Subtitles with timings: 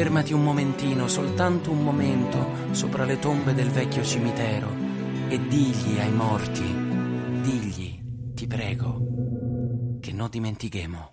[0.00, 4.74] Fermati un momentino, soltanto un momento, sopra le tombe del vecchio cimitero
[5.28, 6.64] e digli ai morti,
[7.42, 8.00] digli,
[8.32, 11.12] ti prego, che non dimentichemo.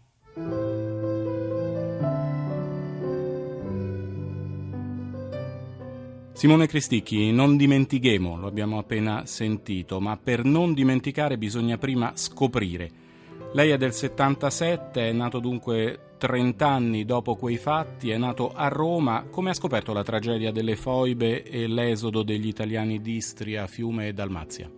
[6.31, 13.06] Simone Cristicchi, non dimentichemo, lo abbiamo appena sentito, ma per non dimenticare bisogna prima scoprire.
[13.58, 18.67] Lei è del 77, è nato dunque 30 anni dopo quei fatti, è nato a
[18.67, 19.26] Roma.
[19.31, 24.13] Come ha scoperto la tragedia delle foibe e l'esodo degli italiani di Istria, Fiume e
[24.13, 24.70] Dalmazia?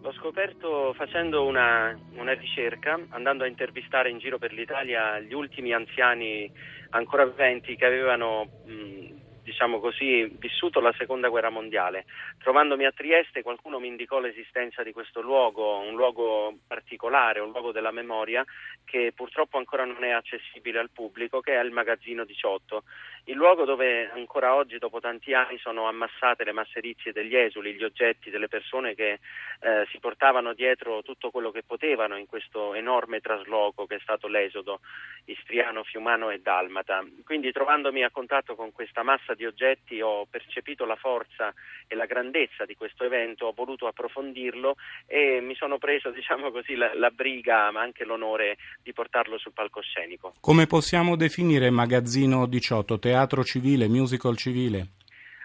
[0.00, 5.74] L'ho scoperto facendo una, una, ricerca, andando a intervistare in giro per l'Italia gli ultimi
[5.74, 6.50] anziani
[6.88, 12.04] ancora viventi che avevano mh, diciamo così, vissuto la seconda guerra mondiale.
[12.38, 17.72] Trovandomi a Trieste qualcuno mi indicò l'esistenza di questo luogo, un luogo particolare, un luogo
[17.72, 18.44] della memoria
[18.84, 22.82] che purtroppo ancora non è accessibile al pubblico, che è il Magazzino 18,
[23.24, 27.84] il luogo dove ancora oggi, dopo tanti anni, sono ammassate le masserizie degli esuli, gli
[27.84, 29.20] oggetti delle persone che
[29.60, 34.26] eh, si portavano dietro tutto quello che potevano in questo enorme trasloco che è stato
[34.26, 34.80] l'esodo
[35.26, 37.04] istriano, fiumano e dalmata.
[37.24, 41.52] Quindi trovandomi a contatto con questa massa massa di oggetti ho percepito la forza
[41.86, 46.74] e la grandezza di questo evento, ho voluto approfondirlo e mi sono preso diciamo così,
[46.74, 50.34] la, la briga ma anche l'onore di portarlo sul palcoscenico.
[50.40, 52.98] Come possiamo definire Magazzino 18?
[52.98, 55.00] Teatro civile, musical civile?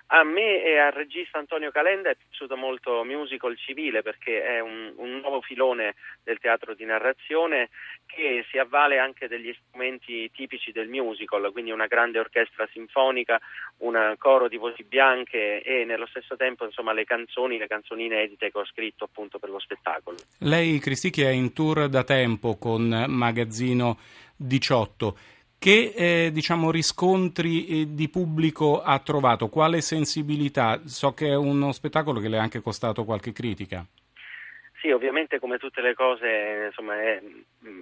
[0.09, 4.93] A me e al regista Antonio Calenda è piaciuto molto Musical Civile perché è un,
[4.95, 7.69] un, nuovo filone del teatro di narrazione
[8.05, 13.37] che si avvale anche degli strumenti tipici del musical, quindi una grande orchestra sinfonica,
[13.79, 18.49] un coro di voci bianche e nello stesso tempo insomma, le canzoni, le canzoni inedite
[18.49, 20.15] che ho scritto appunto per lo spettacolo.
[20.39, 23.97] Lei, Cristicchi, è in tour da tempo con Magazzino
[24.37, 25.35] 18.
[25.59, 29.49] Che eh, diciamo, riscontri eh, di pubblico ha trovato?
[29.49, 30.81] Quale sensibilità?
[30.85, 33.83] So che è uno spettacolo che le è anche costato qualche critica.
[34.79, 37.19] Sì, ovviamente come tutte le cose, insomma, è,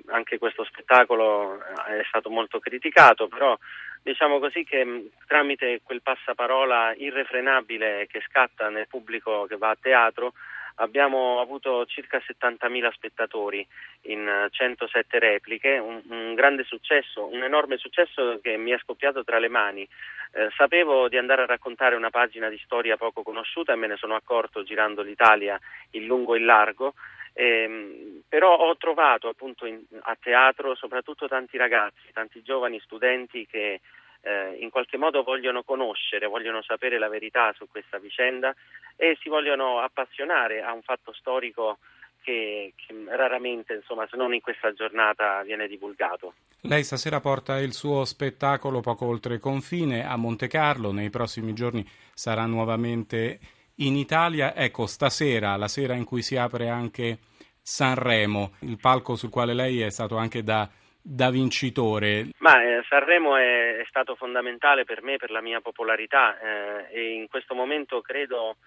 [0.08, 3.58] anche questo spettacolo è stato molto criticato, però
[4.02, 10.32] diciamo così che tramite quel passaparola irrefrenabile che scatta nel pubblico che va a teatro,
[10.76, 13.66] abbiamo avuto circa 70.000 spettatori
[14.04, 19.40] in 107 repliche, un, un, grande successo, un enorme successo che mi è scoppiato tra
[19.40, 19.88] le mani.
[20.32, 23.96] Eh, sapevo di andare a raccontare una pagina di storia poco conosciuta e me ne
[23.96, 25.60] sono accorto girando l'Italia
[25.92, 26.94] in lungo e in largo.
[27.34, 33.82] Eh, però ho trovato appunto in, a teatro soprattutto tanti ragazzi, tanti giovani studenti che
[34.26, 38.54] eh, in qualche modo vogliono conoscere, vogliono sapere la verità su questa vicenda
[38.96, 41.78] e si vogliono appassionare a un fatto storico
[42.24, 46.34] che, che raramente, insomma, se non in questa giornata, viene divulgato.
[46.62, 51.88] Lei stasera porta il suo spettacolo poco oltre confine a Monte Carlo, nei prossimi giorni
[52.14, 53.40] sarà nuovamente
[53.76, 54.56] in Italia.
[54.56, 57.20] Ecco, stasera, la sera in cui si apre anche
[57.62, 60.68] Sanremo, il palco sul quale lei è stato anche da
[61.08, 62.30] da vincitore?
[62.40, 67.14] Ma eh, Sanremo è, è, stato fondamentale per me, per la mia popolarità eh, e
[67.14, 68.58] in questo momento credo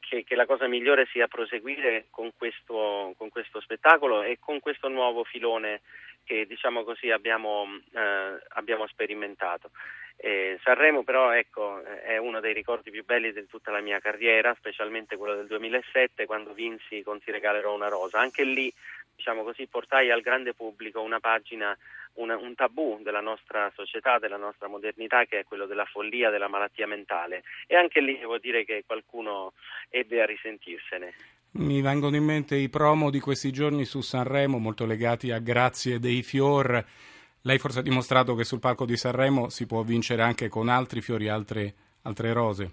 [0.00, 4.88] che, che, la cosa migliore sia proseguire con questo, con questo, spettacolo e con questo
[4.88, 5.82] nuovo filone
[6.24, 9.70] che diciamo così abbiamo, eh, abbiamo sperimentato.
[10.16, 14.54] Eh, Sanremo però ecco, è uno dei ricordi più belli di tutta la mia carriera,
[14.58, 18.20] specialmente quello del 2007 quando vinsi con Ti regalerò una rosa.
[18.20, 18.72] Anche lì
[19.14, 21.76] diciamo così, portai al grande pubblico una pagina,
[22.14, 26.48] una, un tabù della nostra società, della nostra modernità, che è quello della follia, della
[26.48, 27.42] malattia mentale.
[27.66, 29.52] E anche lì devo dire che qualcuno
[29.88, 31.14] ebbe a risentirsene.
[31.52, 36.00] Mi vengono in mente i promo di questi giorni su Sanremo, molto legati a Grazie
[36.00, 36.84] dei Fior.
[37.46, 41.02] Lei forse ha dimostrato che sul palco di Sanremo si può vincere anche con altri
[41.02, 41.74] fiori, altre,
[42.04, 42.70] altre rose.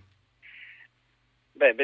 [1.51, 1.75] Beh,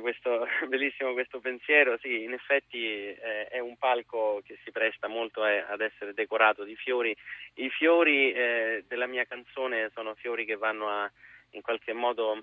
[0.00, 5.44] questo, bellissimo questo pensiero, sì, in effetti eh, è un palco che si presta molto
[5.44, 7.14] eh, ad essere decorato di fiori.
[7.56, 11.10] I fiori eh, della mia canzone sono fiori che vanno a
[11.52, 12.42] in qualche modo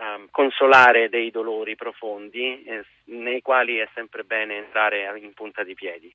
[0.00, 5.74] a consolare dei dolori profondi eh, nei quali è sempre bene entrare in punta di
[5.74, 6.06] piedi.